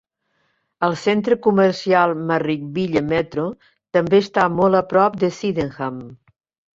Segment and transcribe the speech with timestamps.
[0.85, 3.45] El centre comercial Marrickville Metro
[3.99, 6.01] també està molt a prop de Sydenham.